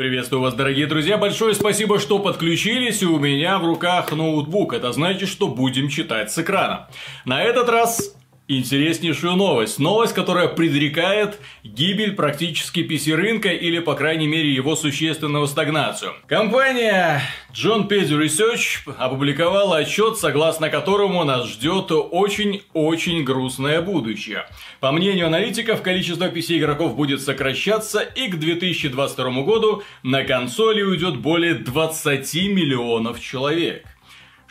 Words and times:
Приветствую 0.00 0.40
вас, 0.40 0.54
дорогие 0.54 0.86
друзья. 0.86 1.18
Большое 1.18 1.54
спасибо, 1.54 1.98
что 1.98 2.18
подключились. 2.20 3.02
У 3.02 3.18
меня 3.18 3.58
в 3.58 3.66
руках 3.66 4.10
ноутбук. 4.12 4.72
Это 4.72 4.92
значит, 4.92 5.28
что 5.28 5.46
будем 5.46 5.90
читать 5.90 6.32
с 6.32 6.38
экрана. 6.38 6.88
На 7.26 7.42
этот 7.42 7.68
раз 7.68 8.16
интереснейшую 8.58 9.36
новость. 9.36 9.78
Новость, 9.78 10.12
которая 10.12 10.48
предрекает 10.48 11.38
гибель 11.62 12.12
практически 12.12 12.80
PC-рынка 12.80 13.50
или, 13.50 13.78
по 13.78 13.94
крайней 13.94 14.26
мере, 14.26 14.52
его 14.52 14.74
существенную 14.76 15.46
стагнацию. 15.46 16.12
Компания 16.26 17.22
John 17.54 17.88
Page 17.88 18.10
Research 18.10 18.92
опубликовала 18.98 19.78
отчет, 19.78 20.18
согласно 20.18 20.68
которому 20.68 21.24
нас 21.24 21.48
ждет 21.48 21.90
очень-очень 21.90 23.22
грустное 23.22 23.80
будущее. 23.80 24.46
По 24.80 24.92
мнению 24.92 25.26
аналитиков, 25.26 25.82
количество 25.82 26.28
PC-игроков 26.28 26.96
будет 26.96 27.20
сокращаться, 27.20 28.00
и 28.00 28.28
к 28.28 28.38
2022 28.38 29.42
году 29.42 29.82
на 30.02 30.24
консоли 30.24 30.82
уйдет 30.82 31.16
более 31.18 31.54
20 31.54 32.34
миллионов 32.48 33.20
человек. 33.20 33.86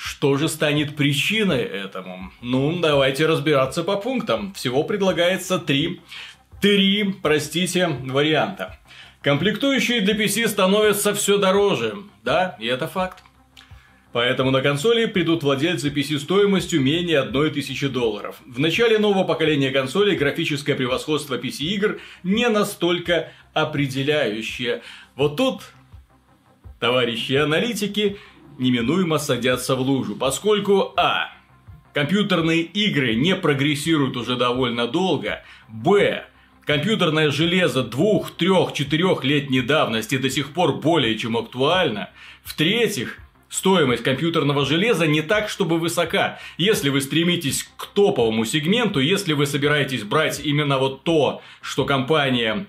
Что 0.02 0.38
же 0.38 0.48
станет 0.48 0.96
причиной 0.96 1.62
этому? 1.62 2.32
Ну, 2.42 2.80
давайте 2.80 3.26
разбираться 3.26 3.84
по 3.84 3.98
пунктам. 3.98 4.54
Всего 4.54 4.86
предлагается 4.86 5.60
три, 5.60 6.00
три, 6.62 7.04
простите, 7.22 7.90
варианта. 8.06 8.80
Комплектующие 9.22 10.00
для 10.00 10.16
PC 10.16 10.48
становятся 10.48 11.14
все 11.14 11.38
дороже. 11.38 11.98
Да, 12.24 12.56
и 12.62 12.68
это 12.68 12.88
факт. 12.88 13.26
Поэтому 14.14 14.52
на 14.52 14.62
консоли 14.62 15.06
придут 15.06 15.44
владельцы 15.44 15.90
PC 15.90 16.20
стоимостью 16.20 16.80
менее 16.80 17.20
1000 17.20 17.90
долларов. 17.90 18.38
В 18.46 18.58
начале 18.58 19.00
нового 19.00 19.26
поколения 19.26 19.72
консолей 19.72 20.16
графическое 20.16 20.78
превосходство 20.78 21.38
PC-игр 21.38 22.00
не 22.24 22.48
настолько 22.48 23.34
определяющее. 23.54 24.82
Вот 25.18 25.36
тут, 25.36 25.64
товарищи 26.80 27.34
аналитики, 27.34 28.18
неминуемо 28.60 29.18
садятся 29.18 29.76
в 29.76 29.82
лужу, 29.82 30.16
поскольку 30.16 30.94
а. 30.96 31.32
Компьютерные 31.94 32.62
игры 32.62 33.16
не 33.16 33.36
прогрессируют 33.36 34.16
уже 34.16 34.36
довольно 34.36 34.88
долго, 34.88 35.44
б. 35.68 36.26
Компьютерное 36.66 37.32
железо 37.32 37.84
двух, 37.84 38.30
трех, 38.32 38.74
четырехлетней 38.74 39.62
давности 39.62 40.18
до 40.18 40.30
сих 40.30 40.54
пор 40.54 40.76
более 40.76 41.18
чем 41.18 41.36
актуально. 41.36 42.12
В-третьих, 42.44 43.18
стоимость 43.50 44.04
компьютерного 44.04 44.66
железа 44.66 45.08
не 45.08 45.24
так, 45.24 45.50
чтобы 45.50 45.80
высока. 45.80 46.40
Если 46.60 46.90
вы 46.90 47.02
стремитесь 47.02 47.68
к 47.76 47.88
топовому 47.88 48.46
сегменту, 48.46 49.00
если 49.00 49.34
вы 49.34 49.48
собираетесь 49.48 50.04
брать 50.04 50.40
именно 50.44 50.78
вот 50.78 51.04
то, 51.04 51.42
что 51.62 51.86
компания 51.86 52.68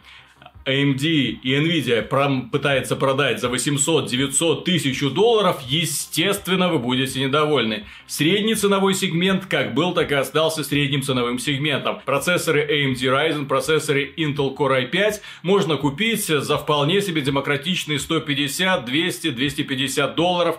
AMD 0.71 1.03
и 1.03 1.55
Nvidia 1.55 2.03
пытается 2.51 2.97
продать 2.97 3.41
за 3.41 3.49
800, 3.49 4.09
900, 4.09 4.63
1000 4.63 5.11
долларов, 5.11 5.61
естественно, 5.67 6.69
вы 6.69 6.79
будете 6.79 7.21
недовольны. 7.21 7.87
Средний 8.07 8.55
ценовой 8.55 8.95
сегмент 8.95 9.47
как 9.47 9.75
был, 9.75 9.93
так 9.93 10.13
и 10.13 10.15
остался 10.15 10.63
средним 10.63 11.03
ценовым 11.03 11.39
сегментом. 11.39 12.01
Процессоры 12.05 12.61
AMD 12.61 13.01
Ryzen, 13.01 13.47
процессоры 13.47 14.13
Intel 14.17 14.57
Core 14.57 14.91
i5 14.91 15.21
можно 15.43 15.77
купить 15.77 16.27
за 16.27 16.57
вполне 16.57 17.03
себе 17.03 17.21
демократичные 17.21 17.99
150, 17.99 18.85
200, 18.85 19.31
250 19.31 20.15
долларов. 20.15 20.59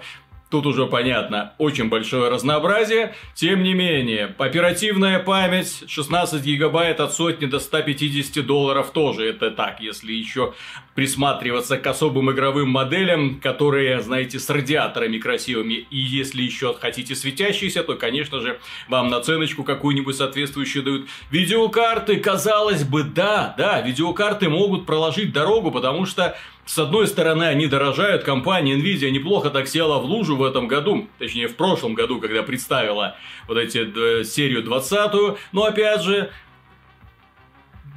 Тут 0.52 0.66
уже 0.66 0.85
понятно, 0.85 1.53
очень 1.59 1.88
большое 1.88 2.30
разнообразие. 2.30 3.16
Тем 3.35 3.63
не 3.63 3.73
менее, 3.73 4.35
оперативная 4.38 5.19
память 5.19 5.85
16 5.88 6.43
гигабайт 6.43 6.99
от 6.99 7.13
сотни 7.13 7.45
до 7.45 7.59
150 7.59 8.45
долларов 8.45 8.91
тоже. 8.91 9.30
Это 9.30 9.49
так, 9.52 9.80
если 9.80 10.11
еще 10.11 10.53
присматриваться 10.93 11.77
к 11.77 11.88
особым 11.88 12.31
игровым 12.31 12.69
моделям, 12.69 13.39
которые, 13.39 14.02
знаете, 14.02 14.39
с 14.39 14.49
радиаторами 14.49 15.19
красивыми. 15.19 15.85
И 15.89 15.97
если 15.97 16.41
еще 16.41 16.73
хотите 16.73 17.15
светящиеся, 17.15 17.81
то, 17.83 17.95
конечно 17.95 18.41
же, 18.41 18.59
вам 18.89 19.08
наценочку 19.08 19.63
какую-нибудь 19.63 20.17
соответствующую 20.17 20.83
дают. 20.83 21.08
Видеокарты, 21.31 22.17
казалось 22.17 22.83
бы, 22.83 23.03
да, 23.03 23.55
да, 23.58 23.80
видеокарты 23.80 24.49
могут 24.49 24.86
проложить 24.86 25.31
дорогу, 25.31 25.71
потому 25.71 26.05
что 26.05 26.36
с 26.66 26.77
одной 26.77 27.08
стороны, 27.08 27.45
они 27.45 27.67
дорожают, 27.67 28.23
компания 28.23 28.76
Nvidia 28.76 29.10
неплохо 29.10 29.49
так 29.49 29.67
села 29.67 29.99
в 29.99 30.05
лужу 30.05 30.36
в 30.36 30.44
этом 30.44 30.67
году, 30.67 31.08
точнее 31.17 31.48
в 31.48 31.55
прошлом 31.55 31.94
году, 31.95 32.20
когда 32.20 32.44
представила 32.44 33.17
вот 33.48 33.58
эти 33.58 33.80
э, 33.80 34.23
серию 34.23 34.64
20 34.64 35.38
но 35.52 35.64
опять 35.64 36.02
же, 36.04 36.32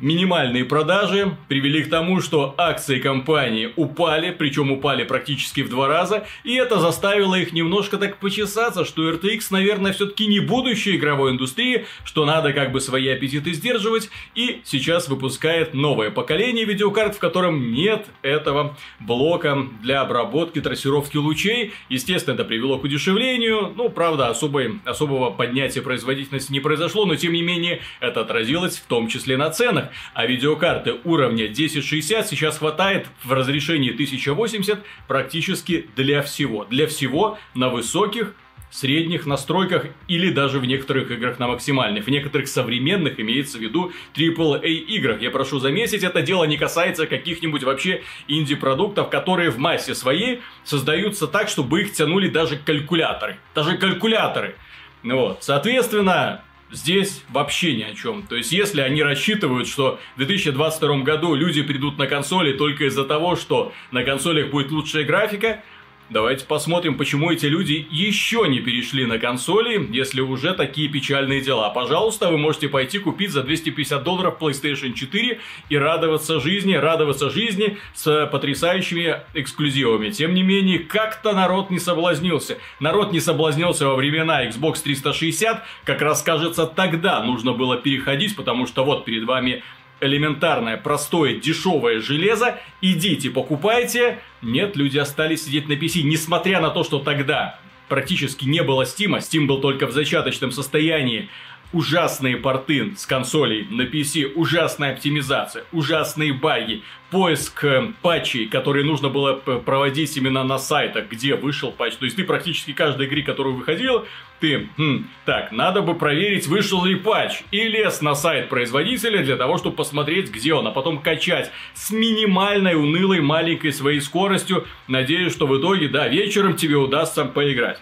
Минимальные 0.01 0.65
продажи 0.65 1.37
привели 1.47 1.85
к 1.85 1.89
тому, 1.89 2.21
что 2.21 2.53
акции 2.59 2.99
компании 2.99 3.73
упали, 3.77 4.33
причем 4.33 4.73
упали 4.73 5.05
практически 5.05 5.61
в 5.61 5.69
два 5.69 5.87
раза, 5.87 6.27
и 6.43 6.55
это 6.55 6.81
заставило 6.81 7.37
их 7.37 7.53
немножко 7.53 7.97
так 7.97 8.17
почесаться, 8.17 8.85
что 8.85 9.09
RTX, 9.09 9.47
наверное, 9.51 9.93
все-таки 9.93 10.27
не 10.27 10.41
будущее 10.41 10.97
игровой 10.97 11.31
индустрии, 11.31 11.87
что 12.05 12.27
надо 12.27 12.53
как 12.53 12.73
бы 12.73 12.81
свои 12.81 13.07
аппетиты 13.09 13.53
сдерживать, 13.53 14.11
и 14.35 14.63
сейчас 14.65 15.09
выпускает 15.09 15.75
новое 15.75 16.11
поколение 16.11 16.65
видеокарт, 16.65 17.15
в 17.15 17.21
котором 17.21 17.73
нет 17.73 18.07
этого 18.23 18.77
блока 18.99 19.65
для 19.81 20.01
обработки 20.01 20.61
трассировки 20.61 21.19
лучей. 21.19 21.73
Естественно, 21.89 22.35
это 22.35 22.45
привело 22.45 22.79
к 22.79 22.85
удешевлению, 22.85 23.73
ну, 23.77 23.89
правда, 23.91 24.29
особой, 24.29 24.81
особого 24.85 25.31
поднятия 25.31 25.83
производительности 25.83 26.51
не 26.51 26.61
произошло, 26.61 27.07
но 27.07 27.15
тем 27.15 27.33
не 27.33 27.43
менее 27.43 27.81
это 28.01 28.23
отразилось 28.23 28.79
в 28.79 28.87
том 28.87 29.07
числе 29.07 29.37
на 29.37 29.51
ценах 29.51 29.84
а 30.15 30.27
видеокарты 30.27 30.95
уровня 31.05 31.45
1060 31.45 32.27
сейчас 32.29 32.59
хватает 32.59 33.07
в 33.23 33.33
разрешении 33.33 33.93
1080 33.93 34.79
практически 35.09 35.89
для 35.97 36.23
всего. 36.23 36.65
Для 36.65 36.87
всего 36.87 37.39
на 37.55 37.69
высоких 37.69 38.35
средних 38.75 39.25
настройках 39.25 39.87
или 40.09 40.31
даже 40.31 40.59
в 40.59 40.65
некоторых 40.65 41.09
играх 41.13 41.39
на 41.39 41.47
максимальных. 41.47 42.07
В 42.07 42.11
некоторых 42.11 42.49
современных 42.49 43.21
имеется 43.21 43.57
в 43.59 43.61
виду 43.61 43.93
AAA 44.17 44.67
играх. 44.67 45.23
Я 45.23 45.31
прошу 45.31 45.61
заметить, 45.61 46.03
это 46.03 46.23
дело 46.23 46.43
не 46.43 46.57
касается 46.57 47.07
каких-нибудь 47.07 47.63
вообще 47.63 48.03
инди-продуктов, 48.27 49.11
которые 49.11 49.51
в 49.51 49.59
массе 49.59 49.95
своей 49.95 50.43
создаются 50.65 51.29
так, 51.29 51.49
чтобы 51.49 51.83
их 51.83 51.93
тянули 51.93 52.29
даже 52.29 52.57
калькуляторы. 52.57 53.37
Даже 53.55 53.79
калькуляторы. 53.79 54.57
Вот. 55.05 55.45
Соответственно, 55.45 56.43
здесь 56.71 57.23
вообще 57.31 57.77
ни 57.77 57.83
о 57.83 57.95
чем. 57.95 58.23
То 58.23 58.37
есть, 58.37 58.53
если 58.53 58.81
они 58.81 59.03
рассчитывают, 59.03 59.69
что 59.69 59.99
в 60.15 60.19
2022 60.19 60.99
году 60.99 61.35
люди 61.35 61.63
придут 61.63 61.99
на 61.99 62.07
консоли 62.07 62.53
только 62.53 62.85
из-за 62.87 63.05
того, 63.05 63.37
что 63.37 63.73
на 63.91 64.05
консолях 64.05 64.51
будет 64.51 64.71
лучшая 64.71 65.05
графика, 65.05 65.63
Давайте 66.11 66.45
посмотрим, 66.45 66.99
почему 66.99 67.33
эти 67.33 67.47
люди 67.47 67.87
еще 67.91 68.47
не 68.47 68.61
перешли 68.61 69.07
на 69.07 69.19
консоли, 69.19 69.89
если 69.91 70.21
уже 70.21 70.53
такие 70.53 70.87
печальные 70.91 71.41
дела. 71.41 71.71
Пожалуйста, 71.71 72.31
вы 72.31 72.37
можете 72.37 72.69
пойти 72.69 72.99
купить 72.99 73.31
за 73.31 73.43
250 73.43 74.03
долларов 74.03 74.37
PlayStation 74.39 74.93
4 74.93 75.41
и 75.71 75.79
радоваться 75.79 76.41
жизни, 76.41 76.75
радоваться 76.75 77.31
жизни 77.31 77.79
с 77.95 78.27
потрясающими 78.27 79.23
эксклюзивами. 79.33 80.11
Тем 80.11 80.35
не 80.35 80.43
менее, 80.43 80.81
как-то 80.81 81.33
народ 81.33 81.71
не 81.71 81.79
соблазнился. 81.79 82.59
Народ 82.81 83.13
не 83.13 83.21
соблазнился 83.21 83.87
во 83.87 83.97
времена 83.97 84.47
Xbox 84.47 84.83
360, 84.83 85.63
как 85.85 86.03
раз 86.03 86.23
кажется 86.23 86.67
тогда 86.67 87.23
нужно 87.23 87.55
было 87.55 87.79
переходить, 87.79 88.37
потому 88.37 88.67
что 88.67 88.85
вот 88.85 89.07
перед 89.07 89.25
вами 89.25 89.63
элементарное, 90.05 90.77
простое, 90.77 91.37
дешевое 91.37 92.01
железо, 92.01 92.61
идите, 92.81 93.31
покупайте. 93.31 94.21
Нет, 94.43 94.77
люди 94.77 94.99
остались 94.99 95.45
сидеть 95.45 95.69
на 95.69 95.73
PC, 95.73 96.03
несмотря 96.03 96.61
на 96.61 96.71
то, 96.71 96.85
что 96.85 96.99
тогда 96.99 97.59
практически 97.89 98.45
не 98.45 98.63
было 98.63 98.83
Steam, 98.83 99.19
Steam 99.19 99.47
был 99.47 99.61
только 99.61 99.87
в 99.87 99.93
зачаточном 99.93 100.51
состоянии 100.51 101.29
ужасные 101.75 102.37
порты 102.37 102.95
с 102.97 103.05
консолей 103.05 103.67
на 103.69 103.83
PC, 103.83 104.33
ужасная 104.35 104.93
оптимизация, 104.93 105.65
ужасные 105.73 106.33
баги, 106.33 106.83
поиск 107.11 107.65
э, 107.65 107.93
патчей, 108.01 108.47
которые 108.47 108.85
нужно 108.85 109.09
было 109.09 109.35
проводить 109.35 110.17
именно 110.17 110.45
на 110.45 110.59
сайтах, 110.59 111.09
где 111.11 111.35
вышел 111.35 111.73
патч. 111.73 111.97
То 111.97 112.05
есть 112.05 112.17
ты 112.17 112.25
практически 112.25 112.73
каждой 112.73 113.07
игре, 113.07 113.23
которую 113.23 113.57
выходил, 113.57 114.07
ты, 114.41 114.69
хм, 114.77 115.07
так, 115.25 115.53
надо 115.53 115.83
бы 115.83 115.95
проверить, 115.95 116.47
вышел 116.47 116.85
ли 116.85 116.95
патч, 116.95 117.43
и 117.51 117.65
лез 117.65 118.01
на 118.01 118.15
сайт 118.15 118.49
производителя 118.49 119.23
для 119.25 119.37
того, 119.37 119.59
чтобы 119.59 119.77
посмотреть, 119.77 120.31
где 120.31 120.55
он, 120.55 120.67
а 120.67 120.71
потом 120.71 120.99
качать 121.03 121.51
с 121.75 121.91
минимальной, 121.91 122.75
унылой, 122.75 123.21
маленькой 123.21 123.73
своей 123.73 124.01
скоростью. 124.01 124.65
Надеюсь, 124.87 125.33
что 125.33 125.47
в 125.47 125.59
итоге, 125.59 125.89
да, 125.89 126.07
вечером 126.07 126.55
тебе 126.55 126.77
удастся 126.77 127.25
поиграть. 127.25 127.81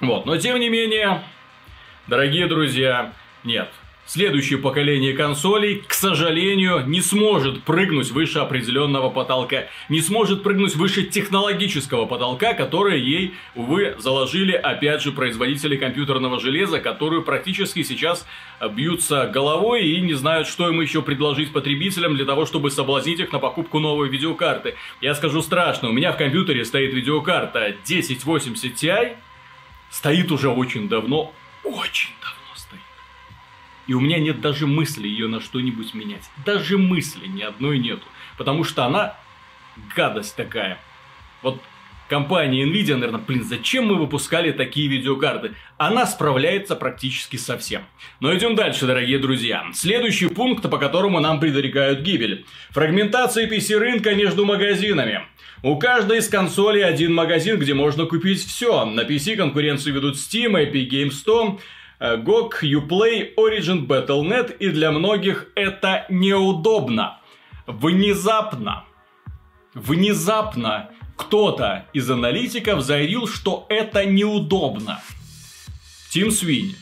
Вот, 0.00 0.26
но 0.26 0.36
тем 0.36 0.58
не 0.58 0.68
менее, 0.68 1.22
Дорогие 2.08 2.48
друзья, 2.48 3.12
нет. 3.44 3.70
следующее 4.06 4.58
поколение 4.58 5.12
консолей, 5.14 5.84
к 5.86 5.94
сожалению, 5.94 6.84
не 6.84 7.00
сможет 7.00 7.62
прыгнуть 7.62 8.10
выше 8.10 8.40
определенного 8.40 9.08
потолка. 9.08 9.68
Не 9.88 10.00
сможет 10.00 10.42
прыгнуть 10.42 10.74
выше 10.74 11.04
технологического 11.04 12.06
потолка, 12.06 12.54
который 12.54 13.00
ей, 13.00 13.34
увы, 13.54 13.94
заложили, 13.98 14.52
опять 14.52 15.00
же, 15.02 15.12
производители 15.12 15.76
компьютерного 15.76 16.40
железа, 16.40 16.80
которые 16.80 17.22
практически 17.22 17.84
сейчас 17.84 18.26
бьются 18.72 19.28
головой 19.32 19.86
и 19.86 20.00
не 20.00 20.14
знают, 20.14 20.48
что 20.48 20.68
им 20.68 20.80
еще 20.80 21.02
предложить 21.02 21.52
потребителям 21.52 22.16
для 22.16 22.24
того, 22.24 22.46
чтобы 22.46 22.72
соблазнить 22.72 23.20
их 23.20 23.32
на 23.32 23.38
покупку 23.38 23.78
новой 23.78 24.08
видеокарты. 24.08 24.74
Я 25.00 25.14
скажу 25.14 25.40
страшно, 25.40 25.88
у 25.88 25.92
меня 25.92 26.12
в 26.12 26.16
компьютере 26.16 26.64
стоит 26.64 26.92
видеокарта 26.92 27.76
1080 27.84 28.74
Ti, 28.74 29.16
стоит 29.88 30.32
уже 30.32 30.48
очень 30.48 30.88
давно, 30.88 31.32
очень 31.64 32.10
давно 32.20 32.32
и 33.86 33.94
у 33.94 34.00
меня 34.00 34.18
нет 34.20 34.40
даже 34.40 34.66
мысли 34.66 35.08
ее 35.08 35.26
на 35.26 35.40
что-нибудь 35.40 35.94
менять. 35.94 36.30
Даже 36.44 36.78
мысли 36.78 37.26
ни 37.26 37.42
одной 37.42 37.78
нету. 37.78 38.06
Потому 38.38 38.64
что 38.64 38.84
она 38.84 39.16
гадость 39.96 40.36
такая. 40.36 40.78
Вот 41.42 41.60
компания 42.12 42.64
Nvidia, 42.64 42.94
наверное, 42.94 43.20
блин, 43.26 43.42
зачем 43.42 43.86
мы 43.86 43.96
выпускали 43.96 44.52
такие 44.52 44.88
видеокарты? 44.88 45.52
Она 45.78 46.06
справляется 46.06 46.76
практически 46.76 47.36
со 47.36 47.56
всем. 47.56 47.82
Но 48.20 48.36
идем 48.36 48.54
дальше, 48.54 48.86
дорогие 48.86 49.18
друзья. 49.18 49.64
Следующий 49.72 50.28
пункт, 50.28 50.68
по 50.70 50.78
которому 50.78 51.20
нам 51.20 51.40
предрекают 51.40 52.00
гибель. 52.00 52.44
Фрагментация 52.70 53.48
PC 53.48 53.78
рынка 53.78 54.14
между 54.14 54.44
магазинами. 54.44 55.22
У 55.62 55.76
каждой 55.78 56.18
из 56.18 56.28
консолей 56.28 56.84
один 56.84 57.14
магазин, 57.14 57.58
где 57.58 57.72
можно 57.72 58.04
купить 58.04 58.44
все. 58.44 58.84
На 58.84 59.02
PC 59.02 59.36
конкуренцию 59.36 59.94
ведут 59.94 60.16
Steam, 60.16 60.52
Epic 60.52 60.90
Games 60.90 61.12
100, 61.12 61.60
Э, 62.02 62.16
GOG, 62.16 62.64
Uplay, 62.64 63.32
Origin, 63.36 63.86
Battle.net, 63.86 64.56
и 64.58 64.70
для 64.70 64.90
многих 64.90 65.52
это 65.54 66.04
неудобно. 66.08 67.20
Внезапно, 67.68 68.84
внезапно 69.72 70.90
кто-то 71.16 71.86
из 71.92 72.10
аналитиков 72.10 72.82
заявил, 72.82 73.26
что 73.26 73.66
это 73.68 74.04
неудобно. 74.04 75.00
Тим 76.10 76.30
Свини. 76.30 76.76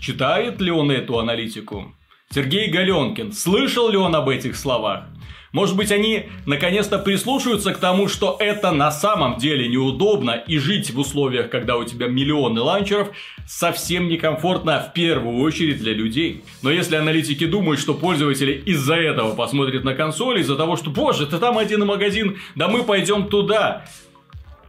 Читает 0.00 0.60
ли 0.60 0.70
он 0.70 0.90
эту 0.90 1.18
аналитику? 1.18 1.94
Сергей 2.34 2.68
Галенкин. 2.68 3.32
Слышал 3.32 3.88
ли 3.88 3.96
он 3.96 4.14
об 4.14 4.28
этих 4.28 4.56
словах? 4.56 5.04
Может 5.52 5.76
быть, 5.76 5.90
они 5.90 6.28
наконец-то 6.44 6.98
прислушаются 6.98 7.72
к 7.72 7.78
тому, 7.78 8.06
что 8.06 8.36
это 8.38 8.70
на 8.70 8.90
самом 8.90 9.38
деле 9.38 9.66
неудобно, 9.66 10.32
и 10.32 10.58
жить 10.58 10.90
в 10.90 10.98
условиях, 10.98 11.48
когда 11.48 11.78
у 11.78 11.84
тебя 11.84 12.06
миллионы 12.06 12.60
ланчеров, 12.60 13.08
совсем 13.46 14.08
некомфортно 14.08 14.78
в 14.80 14.92
первую 14.92 15.38
очередь 15.38 15.78
для 15.78 15.94
людей. 15.94 16.44
Но 16.60 16.70
если 16.70 16.96
аналитики 16.96 17.46
думают, 17.46 17.80
что 17.80 17.94
пользователи 17.94 18.52
из-за 18.66 18.96
этого 18.96 19.34
посмотрят 19.34 19.84
на 19.84 19.94
консоль, 19.94 20.40
из-за 20.40 20.56
того, 20.56 20.76
что, 20.76 20.90
боже, 20.90 21.26
ты 21.26 21.38
там 21.38 21.56
один 21.56 21.86
магазин, 21.86 22.36
да 22.54 22.68
мы 22.68 22.84
пойдем 22.84 23.28
туда, 23.28 23.86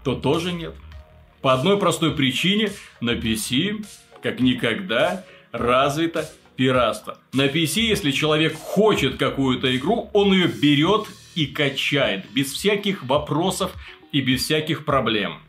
то 0.05 0.15
тоже 0.15 0.53
нет. 0.53 0.75
По 1.41 1.51
одной 1.51 1.77
простой 1.77 2.15
причине 2.15 2.71
на 3.01 3.12
PC, 3.12 3.85
как 4.23 4.39
никогда, 4.39 5.25
развита 5.51 6.29
пиратство. 6.59 7.17
На 7.31 7.45
PC, 7.47 7.79
если 7.83 8.11
человек 8.11 8.53
хочет 8.53 9.15
какую-то 9.15 9.73
игру, 9.77 10.09
он 10.11 10.33
ее 10.33 10.47
берет 10.47 11.06
и 11.33 11.45
качает, 11.45 12.25
без 12.33 12.51
всяких 12.51 13.03
вопросов 13.06 13.71
и 14.11 14.19
без 14.19 14.44
всяких 14.44 14.83
проблем. 14.83 15.39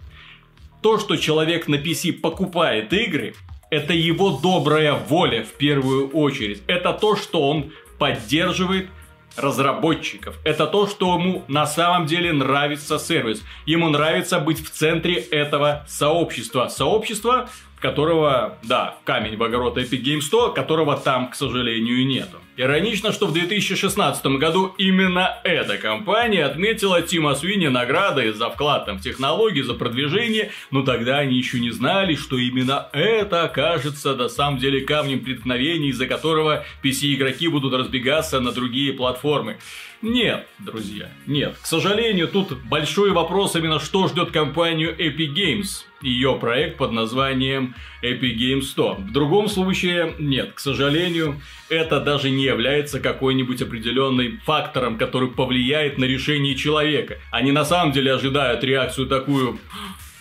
То, 0.83 1.01
что 1.01 1.17
человек 1.17 1.67
на 1.67 1.75
PC 1.75 2.13
покупает 2.13 2.93
игры, 2.93 3.35
это 3.73 3.93
его 3.93 4.39
добрая 4.39 4.95
воля 4.95 5.43
в 5.43 5.55
первую 5.55 6.11
очередь. 6.11 6.63
Это 6.69 6.93
то, 6.93 7.17
что 7.17 7.43
он 7.51 7.73
поддерживает 7.99 8.89
разработчиков. 9.37 10.37
Это 10.45 10.69
то, 10.69 10.87
что 10.87 11.19
ему 11.19 11.43
на 11.49 11.67
самом 11.67 12.07
деле 12.07 12.33
нравится 12.33 13.01
сервис. 13.01 13.43
Ему 13.67 13.89
нравится 13.89 14.39
быть 14.39 14.65
в 14.65 14.71
центре 14.71 15.15
этого 15.15 15.85
сообщества. 15.89 16.69
Сообщество, 16.69 17.49
которого, 17.81 18.59
да, 18.63 18.97
камень 19.05 19.37
в 19.37 19.43
огород 19.43 19.79
Epic 19.79 20.03
Games 20.03 20.23
100, 20.23 20.53
которого 20.53 20.97
там, 20.97 21.31
к 21.31 21.35
сожалению, 21.35 22.07
нету. 22.07 22.39
Иронично, 22.61 23.11
что 23.11 23.27
в 23.27 23.33
2016 23.33 24.23
году 24.37 24.75
именно 24.77 25.39
эта 25.45 25.79
компания 25.79 26.45
отметила 26.45 27.01
Тима 27.01 27.35
Свини 27.35 27.69
наградой 27.69 28.33
за 28.33 28.51
вклад 28.51 28.85
там, 28.85 28.99
в 28.99 29.01
технологии, 29.01 29.63
за 29.63 29.73
продвижение, 29.73 30.51
но 30.71 30.83
тогда 30.83 31.21
они 31.21 31.39
еще 31.39 31.59
не 31.59 31.71
знали, 31.71 32.17
что 32.17 32.37
именно 32.37 32.91
это 32.93 33.45
окажется 33.45 34.15
на 34.15 34.29
самом 34.29 34.59
деле 34.59 34.83
камнем 34.83 35.21
преткновения, 35.21 35.89
из-за 35.89 36.07
которого 36.07 36.67
PC-игроки 36.85 37.49
будут 37.49 37.73
разбегаться 37.73 38.41
на 38.41 38.53
другие 38.53 38.93
платформы. 38.93 39.57
Нет, 40.03 40.47
друзья, 40.59 41.11
нет. 41.27 41.57
К 41.61 41.67
сожалению, 41.67 42.27
тут 42.29 42.59
большой 42.65 43.11
вопрос 43.11 43.55
именно, 43.57 43.79
что 43.79 44.09
ждет 44.09 44.31
компанию 44.31 44.95
Epic 44.97 45.35
Games. 45.35 45.85
Ее 46.01 46.39
проект 46.41 46.79
под 46.79 46.93
названием 46.93 47.75
Epic 48.03 48.35
Games 48.35 48.63
100. 48.63 48.95
В 48.95 49.13
другом 49.13 49.49
случае, 49.49 50.15
нет, 50.19 50.53
к 50.55 50.59
сожалению, 50.59 51.43
это 51.69 52.01
даже 52.01 52.31
не 52.31 52.50
является 52.51 53.01
какой-нибудь 53.01 53.63
определенным 53.63 54.41
фактором, 54.45 54.99
который 54.99 55.29
повлияет 55.29 55.99
на 55.99 56.05
решение 56.05 56.55
человека. 56.55 57.19
Они 57.31 57.53
на 57.53 57.65
самом 57.65 57.93
деле 57.93 58.13
ожидают 58.13 58.63
реакцию 58.65 59.07
такую... 59.07 59.59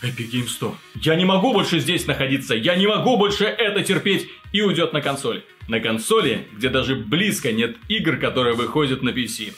Epic 0.01 0.31
Games 0.31 0.47
100. 0.47 0.75
Я 1.01 1.15
не 1.15 1.25
могу 1.25 1.51
больше 1.51 1.79
здесь 1.79 2.07
находиться, 2.07 2.55
я 2.55 2.75
не 2.75 2.87
могу 2.87 3.17
больше 3.17 3.43
это 3.43 3.83
терпеть, 3.83 4.29
и 4.53 4.61
уйдет 4.61 4.93
на 4.93 5.01
консоли. 5.01 5.43
На 5.67 5.81
консоли, 5.81 6.47
где 6.53 6.69
даже 6.69 6.95
близко 6.95 7.51
нет 7.51 7.75
игр, 7.89 8.15
которые 8.15 8.55
выходят 8.55 9.01
на 9.03 9.09
PC. 9.09 9.53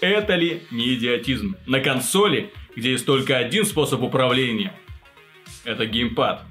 Это 0.00 0.34
ли 0.34 0.62
не 0.72 0.94
идиотизм? 0.94 1.56
На 1.66 1.78
консоли, 1.78 2.52
где 2.74 2.90
есть 2.90 3.06
только 3.06 3.38
один 3.38 3.64
способ 3.64 4.02
управления, 4.02 4.72
это 5.64 5.86
геймпад. 5.86 6.42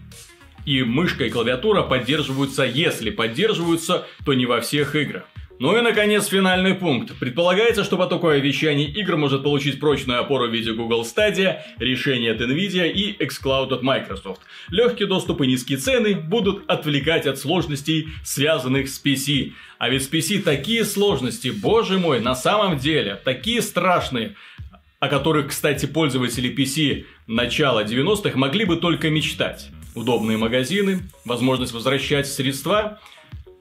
И 0.65 0.81
мышка 0.83 1.25
и 1.25 1.29
клавиатура 1.29 1.83
поддерживаются, 1.83 2.63
если 2.63 3.09
поддерживаются, 3.09 4.07
то 4.25 4.33
не 4.33 4.45
во 4.45 4.61
всех 4.61 4.95
играх. 4.95 5.23
Ну 5.59 5.77
и, 5.77 5.81
наконец, 5.81 6.27
финальный 6.27 6.73
пункт. 6.73 7.17
Предполагается, 7.19 7.83
что 7.83 7.95
потоковое 7.95 8.39
вещание 8.39 8.89
игр 8.89 9.17
может 9.17 9.43
получить 9.43 9.79
прочную 9.79 10.19
опору 10.19 10.47
в 10.47 10.51
виде 10.51 10.73
Google 10.73 11.03
Stadia, 11.03 11.59
решение 11.77 12.31
от 12.31 12.41
Nvidia 12.41 12.91
и 12.91 13.15
xCloud 13.23 13.71
от 13.71 13.83
Microsoft. 13.83 14.41
Легкий 14.69 15.05
доступ 15.05 15.41
и 15.41 15.47
низкие 15.47 15.77
цены 15.77 16.15
будут 16.15 16.63
отвлекать 16.67 17.27
от 17.27 17.37
сложностей, 17.37 18.07
связанных 18.23 18.89
с 18.89 19.01
PC. 19.03 19.53
А 19.77 19.89
ведь 19.89 20.03
с 20.03 20.11
PC 20.11 20.41
такие 20.41 20.83
сложности, 20.85 21.49
боже 21.49 21.99
мой, 21.99 22.19
на 22.19 22.35
самом 22.35 22.79
деле, 22.79 23.21
такие 23.23 23.61
страшные, 23.61 24.35
о 24.99 25.07
которых, 25.07 25.49
кстати, 25.49 25.85
пользователи 25.85 26.53
PC 26.53 27.05
начала 27.27 27.83
90-х 27.83 28.37
могли 28.37 28.65
бы 28.65 28.77
только 28.77 29.11
мечтать. 29.11 29.69
Удобные 29.93 30.37
магазины, 30.37 31.01
возможность 31.25 31.73
возвращать 31.73 32.25
средства– 32.25 32.99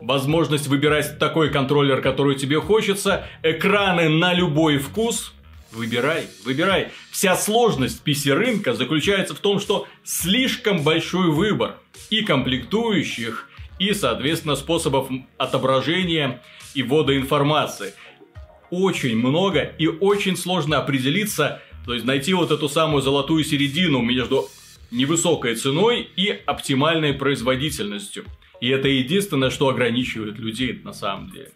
возможность 0.03 0.67
выбирать 0.67 1.19
такой 1.19 1.51
контроллер, 1.51 2.01
который 2.01 2.35
тебе 2.35 2.61
хочется, 2.61 3.27
экраны 3.43 4.09
на 4.09 4.35
любой 4.35 4.79
вкус. 4.79 5.33
Выбирай, 5.71 6.27
выбирай. 6.45 6.89
Вся 7.11 7.35
сложность 7.35 8.03
PC-рынка 8.05 8.75
заключается 8.75 9.35
в 9.35 9.39
том, 9.39 9.59
что 9.59 9.87
слишком 10.05 10.83
большой 10.83 11.31
выбор 11.31 11.77
и 12.11 12.23
комплектующих, 12.23 13.49
и, 13.79 13.95
соответственно, 13.95 14.55
способов 14.57 15.09
отображения 15.39 16.43
и 16.75 16.83
ввода 16.83 17.17
информации. 17.17 17.95
Очень 18.71 19.17
много 19.17 19.61
и 19.61 19.87
очень 19.87 20.37
сложно 20.37 20.79
определиться, 20.79 21.63
то 21.87 21.95
есть 21.95 22.05
найти 22.05 22.35
вот 22.35 22.51
эту 22.51 22.69
самую 22.69 23.03
золотую 23.03 23.45
середину 23.45 24.03
между 24.03 24.49
невысокой 24.91 25.55
ценой 25.55 26.09
и 26.17 26.29
оптимальной 26.45 27.15
производительностью. 27.15 28.25
И 28.63 28.69
это 28.69 28.87
единственное, 28.87 29.51
что 29.51 29.69
ограничивает 29.69 30.39
людей 30.39 30.81
на 30.85 30.93
самом 30.93 31.33
деле. 31.33 31.51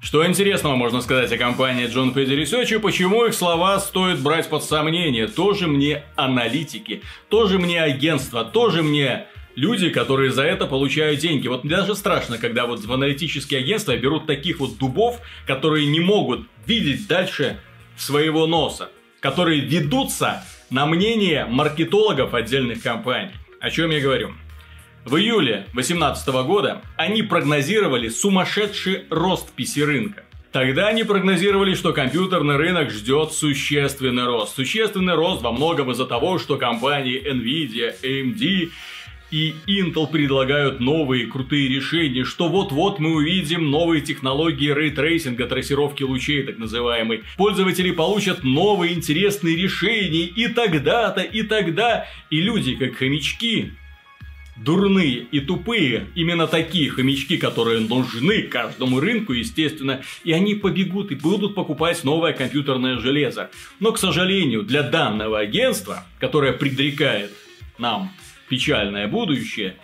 Что 0.00 0.26
интересного 0.26 0.76
можно 0.76 1.02
сказать 1.02 1.30
о 1.30 1.36
компании 1.36 1.94
John 1.94 2.14
Page 2.14 2.42
Research 2.42 2.74
и 2.74 2.78
почему 2.78 3.26
их 3.26 3.34
слова 3.34 3.78
стоит 3.78 4.18
брать 4.18 4.48
под 4.48 4.64
сомнение? 4.64 5.28
Тоже 5.28 5.66
мне 5.66 6.04
аналитики, 6.16 7.02
тоже 7.28 7.58
мне 7.58 7.82
агентства, 7.82 8.46
тоже 8.46 8.82
мне 8.82 9.26
люди, 9.56 9.90
которые 9.90 10.30
за 10.30 10.44
это 10.44 10.64
получают 10.64 11.20
деньги. 11.20 11.48
Вот 11.48 11.66
даже 11.66 11.94
страшно, 11.94 12.38
когда 12.38 12.64
вот 12.64 12.80
в 12.80 12.90
аналитические 12.90 13.60
агентства 13.60 13.94
берут 13.94 14.26
таких 14.26 14.58
вот 14.58 14.78
дубов, 14.78 15.20
которые 15.46 15.86
не 15.86 16.00
могут 16.00 16.48
видеть 16.64 17.06
дальше 17.08 17.60
своего 17.98 18.46
носа, 18.46 18.88
которые 19.20 19.60
ведутся 19.60 20.42
на 20.70 20.86
мнение 20.86 21.44
маркетологов 21.44 22.32
отдельных 22.32 22.82
компаний. 22.82 23.32
О 23.60 23.70
чем 23.70 23.90
я 23.90 24.00
говорю? 24.00 24.32
В 25.04 25.16
июле 25.16 25.66
2018 25.72 26.28
года 26.46 26.80
они 26.96 27.22
прогнозировали 27.22 28.08
сумасшедший 28.08 29.02
рост 29.10 29.48
PC-рынка. 29.56 30.22
Тогда 30.52 30.86
они 30.86 31.02
прогнозировали, 31.02 31.74
что 31.74 31.92
компьютерный 31.92 32.56
рынок 32.56 32.90
ждет 32.90 33.32
существенный 33.32 34.26
рост. 34.26 34.54
Существенный 34.54 35.14
рост 35.14 35.42
во 35.42 35.50
многом 35.50 35.90
из-за 35.90 36.06
того, 36.06 36.38
что 36.38 36.56
компании 36.56 37.20
Nvidia, 37.20 37.94
AMD 38.00 38.70
и 39.32 39.54
Intel 39.66 40.08
предлагают 40.08 40.78
новые 40.78 41.26
крутые 41.26 41.68
решения, 41.68 42.22
что 42.22 42.48
вот-вот 42.48 43.00
мы 43.00 43.16
увидим 43.16 43.72
новые 43.72 44.02
технологии 44.02 44.72
ray 44.72 44.91
tracing 44.91 45.35
а, 45.35 45.48
трассировки 45.48 46.04
лучей 46.04 46.44
так 46.44 46.58
называемый. 46.58 47.24
Пользователи 47.36 47.90
получат 47.90 48.44
новые 48.44 48.92
интересные 48.92 49.56
решения 49.56 50.26
и 50.26 50.46
тогда-то, 50.46 51.22
и 51.22 51.42
тогда. 51.42 52.06
И 52.30 52.40
люди, 52.40 52.76
как 52.76 52.94
хомячки, 52.94 53.72
дурные 54.56 55.26
и 55.30 55.40
тупые, 55.40 56.08
именно 56.14 56.46
такие 56.46 56.90
хомячки, 56.90 57.36
которые 57.36 57.80
нужны 57.80 58.42
каждому 58.42 59.00
рынку, 59.00 59.32
естественно, 59.32 60.02
и 60.24 60.32
они 60.32 60.54
побегут 60.54 61.10
и 61.10 61.14
будут 61.14 61.54
покупать 61.54 62.04
новое 62.04 62.32
компьютерное 62.32 62.98
железо. 62.98 63.50
Но, 63.80 63.92
к 63.92 63.98
сожалению, 63.98 64.62
для 64.62 64.82
данного 64.82 65.38
агентства, 65.38 66.04
которое 66.18 66.52
предрекает 66.52 67.32
нам 67.78 68.12
печальное 68.48 69.08
будущее, 69.08 69.76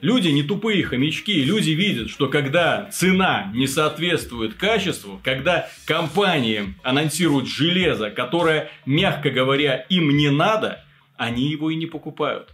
люди 0.00 0.28
не 0.28 0.42
тупые 0.42 0.82
хомячки, 0.84 1.42
люди 1.42 1.70
видят, 1.70 2.10
что 2.10 2.28
когда 2.28 2.88
цена 2.90 3.50
не 3.54 3.66
соответствует 3.66 4.54
качеству, 4.54 5.20
когда 5.22 5.68
компании 5.86 6.74
анонсируют 6.82 7.48
железо, 7.48 8.10
которое, 8.10 8.70
мягко 8.86 9.30
говоря, 9.30 9.76
им 9.88 10.16
не 10.16 10.30
надо, 10.30 10.84
они 11.16 11.50
его 11.50 11.70
и 11.70 11.76
не 11.76 11.86
покупают. 11.86 12.50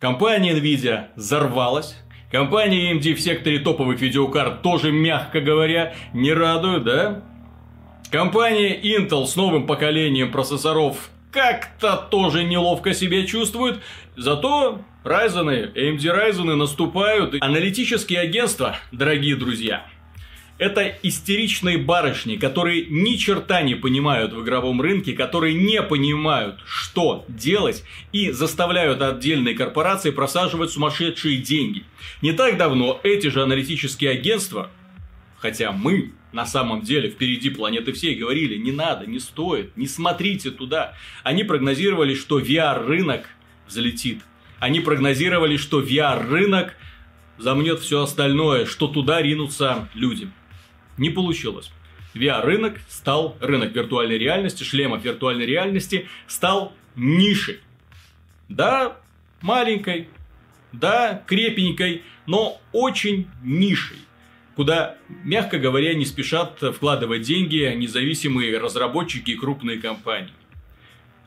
Компания 0.00 0.54
Nvidia 0.54 1.08
взорвалась. 1.16 1.96
Компания 2.30 2.92
AMD 2.92 3.14
в 3.14 3.20
секторе 3.20 3.58
топовых 3.58 4.00
видеокарт 4.00 4.62
тоже, 4.62 4.92
мягко 4.92 5.40
говоря, 5.40 5.92
не 6.12 6.32
радует, 6.32 6.84
да? 6.84 7.24
Компания 8.12 8.80
Intel 8.80 9.26
с 9.26 9.34
новым 9.34 9.66
поколением 9.66 10.30
процессоров 10.30 11.10
как-то 11.32 11.96
тоже 11.96 12.44
неловко 12.44 12.94
себя 12.94 13.26
чувствует. 13.26 13.80
Зато 14.16 14.82
Ryzen, 15.02 15.74
AMD 15.74 15.98
Ryzen 15.98 16.54
наступают. 16.54 17.34
Аналитические 17.40 18.20
агентства, 18.20 18.76
дорогие 18.92 19.34
друзья, 19.34 19.84
это 20.58 20.98
истеричные 21.04 21.78
барышни, 21.78 22.36
которые 22.36 22.86
ни 22.86 23.14
черта 23.14 23.62
не 23.62 23.76
понимают 23.76 24.32
в 24.32 24.42
игровом 24.42 24.80
рынке, 24.80 25.12
которые 25.12 25.54
не 25.54 25.80
понимают, 25.82 26.60
что 26.66 27.24
делать, 27.28 27.84
и 28.12 28.32
заставляют 28.32 29.00
отдельные 29.00 29.54
корпорации 29.54 30.10
просаживать 30.10 30.72
сумасшедшие 30.72 31.38
деньги. 31.38 31.84
Не 32.22 32.32
так 32.32 32.56
давно 32.56 33.00
эти 33.04 33.28
же 33.28 33.42
аналитические 33.42 34.10
агентства, 34.10 34.70
хотя 35.38 35.70
мы 35.70 36.12
на 36.32 36.44
самом 36.44 36.82
деле 36.82 37.08
впереди 37.08 37.50
планеты 37.50 37.92
всей 37.92 38.16
говорили, 38.16 38.56
не 38.56 38.72
надо, 38.72 39.06
не 39.06 39.20
стоит, 39.20 39.76
не 39.76 39.86
смотрите 39.86 40.50
туда. 40.50 40.94
Они 41.22 41.44
прогнозировали, 41.44 42.14
что 42.14 42.40
VR-рынок 42.40 43.28
взлетит. 43.68 44.22
Они 44.58 44.80
прогнозировали, 44.80 45.56
что 45.56 45.80
VR-рынок 45.80 46.74
замнет 47.38 47.78
все 47.78 48.02
остальное, 48.02 48.66
что 48.66 48.88
туда 48.88 49.22
ринутся 49.22 49.88
люди 49.94 50.28
не 50.98 51.10
получилось. 51.10 51.70
VR-рынок 52.14 52.80
стал, 52.88 53.36
рынок 53.40 53.74
виртуальной 53.74 54.18
реальности, 54.18 54.64
шлемов 54.64 55.04
виртуальной 55.04 55.46
реальности 55.46 56.08
стал 56.26 56.72
нишей. 56.96 57.60
Да, 58.48 58.96
маленькой, 59.40 60.08
да, 60.72 61.22
крепенькой, 61.26 62.02
но 62.26 62.60
очень 62.72 63.28
нишей 63.42 63.98
куда, 64.58 64.96
мягко 65.22 65.60
говоря, 65.60 65.94
не 65.94 66.04
спешат 66.04 66.60
вкладывать 66.74 67.22
деньги 67.22 67.72
независимые 67.76 68.58
разработчики 68.58 69.30
и 69.30 69.36
крупные 69.36 69.78
компании. 69.78 70.32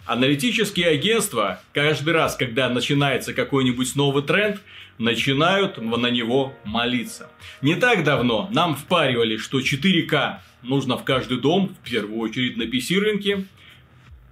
Аналитические 0.06 0.88
агентства 0.88 1.62
каждый 1.74 2.14
раз, 2.14 2.36
когда 2.36 2.70
начинается 2.70 3.34
какой-нибудь 3.34 3.96
новый 3.96 4.24
тренд, 4.24 4.62
начинают 4.98 5.78
на 5.78 6.08
него 6.08 6.54
молиться. 6.64 7.30
Не 7.62 7.76
так 7.76 8.04
давно 8.04 8.50
нам 8.52 8.76
впаривали, 8.76 9.38
что 9.38 9.60
4К 9.60 10.40
нужно 10.64 10.98
в 10.98 11.04
каждый 11.04 11.40
дом, 11.40 11.76
в 11.84 11.90
первую 11.90 12.20
очередь 12.20 12.58
на 12.58 12.64
PC-рынке. 12.64 13.46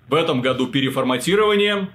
В 0.08 0.14
этом 0.14 0.42
году 0.42 0.68
переформатирование 0.68 1.90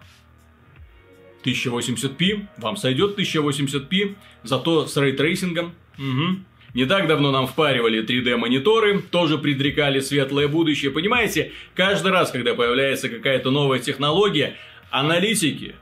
1080p, 1.44 2.46
вам 2.58 2.76
сойдет 2.76 3.18
1080p, 3.18 4.14
зато 4.44 4.86
с 4.86 4.96
ray 4.96 5.14
tracing 5.14 5.56
ом. 5.56 5.74
Угу. 5.98 6.38
Не 6.74 6.86
так 6.86 7.06
давно 7.06 7.30
нам 7.30 7.46
впаривали 7.46 8.04
3D-мониторы, 8.04 9.00
тоже 9.00 9.38
предрекали 9.38 10.00
светлое 10.00 10.48
будущее. 10.48 10.90
Понимаете, 10.90 11.52
каждый 11.76 12.10
раз, 12.10 12.32
когда 12.32 12.54
появляется 12.54 13.08
какая-то 13.08 13.52
новая 13.52 13.78
технология, 13.78 14.56
аналитики 14.90 15.76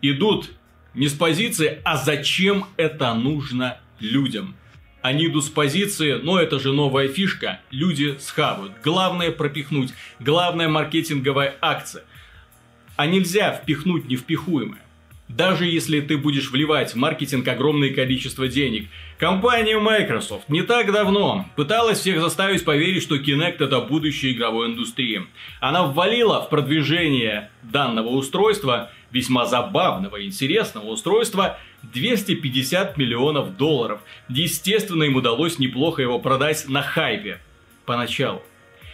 идут 0.00 0.50
не 0.94 1.08
с 1.08 1.14
позиции, 1.14 1.80
а 1.84 1.96
зачем 1.96 2.66
это 2.76 3.12
нужно 3.14 3.78
людям. 3.98 4.54
Они 5.02 5.26
идут 5.26 5.44
с 5.44 5.48
позиции, 5.48 6.12
но 6.14 6.40
это 6.40 6.60
же 6.60 6.72
новая 6.72 7.08
фишка, 7.08 7.60
люди 7.72 8.16
схавают. 8.20 8.74
Главное 8.84 9.32
пропихнуть, 9.32 9.90
главная 10.20 10.68
маркетинговая 10.68 11.56
акция. 11.60 12.04
А 12.96 13.06
нельзя 13.06 13.52
впихнуть 13.52 14.08
невпихуемое. 14.08 14.82
Даже 15.28 15.66
если 15.66 16.00
ты 16.00 16.16
будешь 16.16 16.50
вливать 16.50 16.92
в 16.92 16.96
маркетинг 16.96 17.46
огромное 17.46 17.92
количество 17.92 18.48
денег. 18.48 18.88
Компания 19.18 19.78
Microsoft 19.78 20.48
не 20.48 20.62
так 20.62 20.90
давно 20.90 21.46
пыталась 21.54 21.98
всех 21.98 22.20
заставить 22.20 22.64
поверить, 22.64 23.02
что 23.02 23.16
Kinect 23.16 23.62
это 23.62 23.80
будущее 23.80 24.32
игровой 24.32 24.68
индустрии. 24.68 25.26
Она 25.60 25.84
ввалила 25.84 26.40
в 26.40 26.48
продвижение 26.48 27.50
данного 27.62 28.08
устройства, 28.08 28.90
весьма 29.10 29.44
забавного 29.44 30.16
и 30.16 30.26
интересного 30.26 30.86
устройства, 30.86 31.58
250 31.82 32.96
миллионов 32.96 33.56
долларов. 33.56 34.00
Естественно, 34.30 35.04
им 35.04 35.16
удалось 35.16 35.58
неплохо 35.58 36.00
его 36.00 36.18
продать 36.18 36.66
на 36.68 36.80
хайпе. 36.80 37.38
Поначалу. 37.84 38.42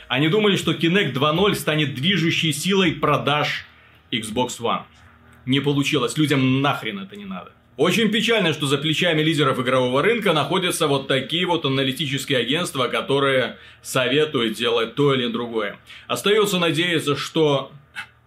Они 0.09 0.29
думали, 0.29 0.57
что 0.57 0.73
Kinect 0.73 1.13
2.0 1.13 1.55
станет 1.55 1.95
движущей 1.95 2.53
силой 2.53 2.93
продаж 2.93 3.67
Xbox 4.11 4.61
One 4.61 4.83
не 5.47 5.61
получилось. 5.61 6.17
Людям 6.17 6.61
нахрен 6.61 6.99
это 6.99 7.17
не 7.17 7.25
надо. 7.25 7.53
Очень 7.77 8.11
печально, 8.11 8.53
что 8.53 8.67
за 8.67 8.79
плечами 8.79 9.21
лидеров 9.21 9.59
игрового 9.59 10.01
рынка 10.01 10.33
находятся 10.33 10.87
вот 10.87 11.09
такие 11.09 11.45
вот 11.45 11.65
аналитические 11.65 12.39
агентства, 12.39 12.87
которые 12.87 13.59
советуют 13.83 14.57
делать 14.57 14.95
то 14.95 15.13
или 15.13 15.27
другое. 15.27 15.79
Остается 16.07 16.61
надеяться, 16.61 17.17
что 17.17 17.73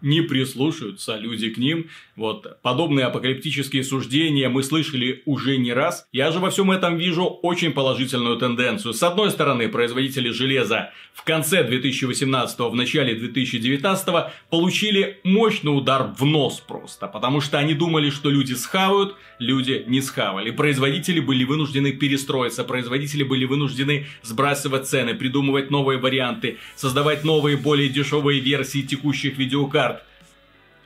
не 0.01 0.21
прислушаются 0.21 1.17
люди 1.17 1.49
к 1.49 1.57
ним. 1.57 1.89
Вот 2.15 2.61
подобные 2.61 3.05
апокалиптические 3.05 3.83
суждения 3.83 4.49
мы 4.49 4.63
слышали 4.63 5.21
уже 5.25 5.57
не 5.57 5.73
раз. 5.73 6.07
Я 6.11 6.31
же 6.31 6.39
во 6.39 6.49
всем 6.49 6.71
этом 6.71 6.97
вижу 6.97 7.25
очень 7.25 7.71
положительную 7.71 8.37
тенденцию. 8.37 8.93
С 8.93 9.03
одной 9.03 9.31
стороны, 9.31 9.69
производители 9.69 10.29
железа 10.29 10.91
в 11.13 11.23
конце 11.23 11.63
2018 11.63 12.59
в 12.59 12.75
начале 12.75 13.15
2019 13.15 14.07
получили 14.49 15.19
мощный 15.23 15.69
удар 15.69 16.13
в 16.17 16.25
нос 16.25 16.63
просто, 16.65 17.07
потому 17.07 17.41
что 17.41 17.57
они 17.57 17.73
думали, 17.73 18.09
что 18.09 18.29
люди 18.29 18.53
схавают, 18.53 19.15
люди 19.39 19.83
не 19.87 20.01
схавали. 20.01 20.51
Производители 20.51 21.19
были 21.19 21.43
вынуждены 21.43 21.91
перестроиться, 21.91 22.63
производители 22.63 23.23
были 23.23 23.45
вынуждены 23.45 24.07
сбрасывать 24.21 24.87
цены, 24.87 25.15
придумывать 25.15 25.71
новые 25.71 25.99
варианты, 25.99 26.57
создавать 26.75 27.23
новые 27.23 27.57
более 27.57 27.89
дешевые 27.89 28.39
версии 28.39 28.81
текущих 28.81 29.37
видеокарт 29.37 29.86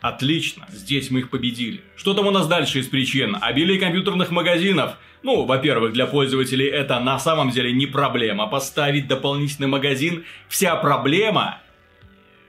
Отлично, 0.01 0.67
здесь 0.71 1.11
мы 1.11 1.19
их 1.19 1.29
победили. 1.29 1.81
Что 1.95 2.15
там 2.15 2.25
у 2.25 2.31
нас 2.31 2.47
дальше 2.47 2.79
из 2.79 2.87
причин? 2.87 3.37
Обилие 3.39 3.79
компьютерных 3.79 4.31
магазинов. 4.31 4.97
Ну, 5.21 5.45
во-первых, 5.45 5.93
для 5.93 6.07
пользователей 6.07 6.65
это 6.65 6.99
на 6.99 7.19
самом 7.19 7.51
деле 7.51 7.71
не 7.71 7.85
проблема. 7.85 8.47
Поставить 8.47 9.07
дополнительный 9.07 9.67
магазин. 9.67 10.25
Вся 10.49 10.75
проблема, 10.75 11.59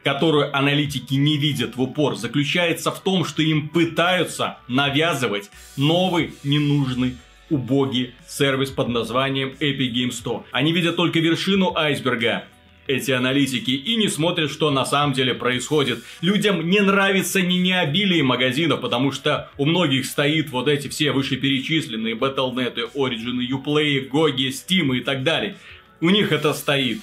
которую 0.02 0.56
аналитики 0.56 1.12
не 1.12 1.36
видят 1.36 1.76
в 1.76 1.82
упор, 1.82 2.16
заключается 2.16 2.90
в 2.90 3.00
том, 3.00 3.26
что 3.26 3.42
им 3.42 3.68
пытаются 3.68 4.56
навязывать 4.66 5.50
новый 5.76 6.32
ненужный 6.44 7.18
убогий 7.50 8.14
сервис 8.26 8.70
под 8.70 8.88
названием 8.88 9.50
Epic 9.60 9.92
Game 9.92 10.08
Store. 10.08 10.44
Они 10.52 10.72
видят 10.72 10.96
только 10.96 11.18
вершину 11.18 11.76
айсберга 11.76 12.44
эти 12.86 13.10
аналитики 13.10 13.70
и 13.70 13.96
не 13.96 14.08
смотрят, 14.08 14.50
что 14.50 14.70
на 14.70 14.84
самом 14.84 15.12
деле 15.12 15.34
происходит. 15.34 16.02
Людям 16.20 16.68
не 16.68 16.80
нравится 16.80 17.40
не 17.40 17.72
обилие 17.72 18.22
магазинов, 18.22 18.80
потому 18.80 19.12
что 19.12 19.50
у 19.56 19.64
многих 19.64 20.06
стоит 20.06 20.50
вот 20.50 20.68
эти 20.68 20.88
все 20.88 21.12
вышеперечисленные 21.12 22.14
Battle.net, 22.14 22.92
Origin, 22.94 23.40
Uplay, 23.50 24.08
GOG, 24.08 24.48
Steam 24.48 24.96
и 24.96 25.00
так 25.00 25.22
далее. 25.22 25.56
У 26.00 26.10
них 26.10 26.32
это 26.32 26.52
стоит. 26.52 27.00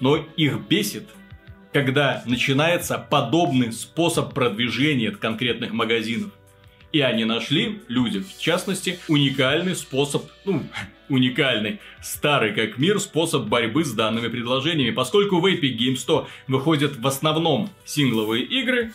Но 0.00 0.16
их 0.36 0.58
бесит, 0.68 1.04
когда 1.72 2.22
начинается 2.26 2.98
подобный 2.98 3.72
способ 3.72 4.34
продвижения 4.34 5.10
конкретных 5.10 5.72
магазинов. 5.72 6.30
И 6.92 7.00
они 7.00 7.24
нашли, 7.24 7.82
люди 7.86 8.20
в 8.20 8.40
частности, 8.40 8.98
уникальный 9.06 9.76
способ, 9.76 10.24
ну, 10.44 10.64
уникальный, 11.10 11.80
старый 12.00 12.54
как 12.54 12.78
мир 12.78 12.98
способ 13.00 13.46
борьбы 13.46 13.84
с 13.84 13.92
данными 13.92 14.28
предложениями. 14.28 14.92
Поскольку 14.92 15.40
в 15.40 15.46
Epic 15.46 15.76
Game 15.76 15.96
100 15.96 16.28
выходят 16.48 16.96
в 16.96 17.06
основном 17.06 17.68
сингловые 17.84 18.44
игры, 18.44 18.92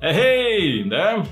Эй, 0.00 0.84
да? 0.84 1.26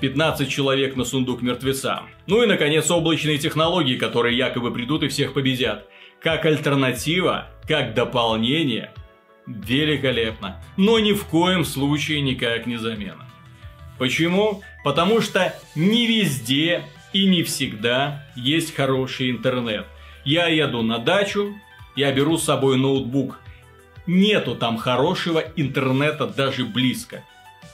15 0.00 0.48
человек 0.48 0.96
на 0.96 1.04
сундук 1.04 1.42
мертвеца. 1.42 2.02
Ну 2.26 2.42
и, 2.42 2.46
наконец, 2.46 2.90
облачные 2.90 3.38
технологии, 3.38 3.96
которые 3.96 4.36
якобы 4.36 4.72
придут 4.72 5.02
и 5.02 5.08
всех 5.08 5.32
победят. 5.32 5.88
Как 6.20 6.44
альтернатива, 6.44 7.48
как 7.66 7.94
дополнение. 7.94 8.92
Великолепно. 9.46 10.62
Но 10.76 11.00
ни 11.00 11.12
в 11.12 11.24
коем 11.24 11.64
случае 11.64 12.20
никак 12.20 12.66
не 12.66 12.76
замена. 12.76 13.28
Почему? 13.98 14.62
Потому 14.84 15.20
что 15.20 15.54
не 15.74 16.06
везде 16.06 16.84
и 17.12 17.26
не 17.26 17.42
всегда 17.42 18.26
есть 18.34 18.74
хороший 18.74 19.30
интернет. 19.30 19.86
Я 20.24 20.46
еду 20.46 20.82
на 20.82 20.98
дачу, 20.98 21.54
я 21.96 22.12
беру 22.12 22.38
с 22.38 22.44
собой 22.44 22.76
ноутбук. 22.76 23.38
Нету 24.06 24.56
там 24.56 24.78
хорошего 24.78 25.42
интернета 25.56 26.26
даже 26.26 26.64
близко. 26.64 27.24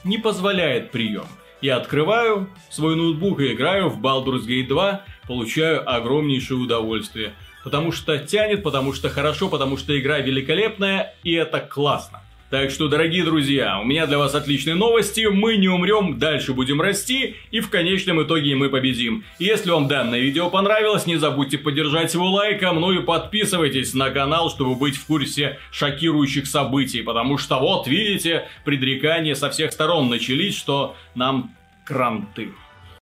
Не 0.03 0.17
позволяет 0.17 0.91
прием. 0.91 1.27
Я 1.61 1.77
открываю 1.77 2.49
свой 2.69 2.95
ноутбук 2.95 3.41
и 3.41 3.53
играю 3.53 3.89
в 3.89 3.99
Baldur's 3.99 4.45
Gate 4.45 4.67
2, 4.67 5.01
получаю 5.27 5.89
огромнейшее 5.89 6.57
удовольствие. 6.57 7.33
Потому 7.63 7.91
что 7.91 8.17
тянет, 8.17 8.63
потому 8.63 8.93
что 8.93 9.09
хорошо, 9.09 9.49
потому 9.49 9.75
что 9.75 9.99
игра 9.99 10.19
великолепная, 10.19 11.13
и 11.23 11.33
это 11.33 11.59
классно. 11.59 12.21
Так 12.49 12.71
что, 12.71 12.87
дорогие 12.87 13.23
друзья, 13.23 13.79
у 13.79 13.85
меня 13.85 14.07
для 14.07 14.17
вас 14.17 14.33
отличные 14.33 14.73
новости. 14.73 15.27
Мы 15.27 15.57
не 15.57 15.67
умрем, 15.67 16.17
дальше 16.17 16.53
будем 16.53 16.81
расти, 16.81 17.35
и 17.51 17.59
в 17.59 17.69
конечном 17.69 18.23
итоге 18.23 18.55
мы 18.55 18.69
победим. 18.69 19.23
Если 19.37 19.69
вам 19.69 19.87
данное 19.87 20.19
видео 20.19 20.49
понравилось, 20.49 21.05
не 21.05 21.17
забудьте 21.17 21.59
поддержать 21.59 22.11
его 22.15 22.27
лайком, 22.31 22.81
ну 22.81 22.91
и 22.91 23.03
подписывайтесь 23.03 23.93
на 23.93 24.09
канал, 24.09 24.49
чтобы 24.49 24.73
быть 24.73 24.97
в 24.97 25.05
курсе 25.05 25.59
шокирующих 25.71 26.47
событий. 26.47 27.03
Потому 27.03 27.37
что 27.37 27.59
вот, 27.59 27.85
видите, 27.85 28.47
предрекания 28.65 29.35
со 29.35 29.51
всех 29.51 29.71
сторон 29.71 30.09
начались, 30.09 30.57
что 30.57 30.95
нам 31.13 31.55
кранты. 31.85 32.49